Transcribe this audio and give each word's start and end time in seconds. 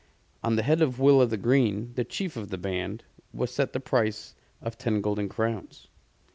On 0.43 0.55
the 0.55 0.63
head 0.63 0.81
of 0.81 0.99
Will 0.99 1.21
o' 1.21 1.27
th' 1.27 1.39
Green, 1.39 1.91
the 1.93 2.03
chief 2.03 2.35
of 2.35 2.49
the 2.49 2.57
band, 2.57 3.03
was 3.31 3.51
set 3.51 3.71
the 3.71 3.79
price 3.79 4.33
of 4.59 4.75
ten 4.75 4.99
golden 4.99 5.29
crowns. 5.29 5.89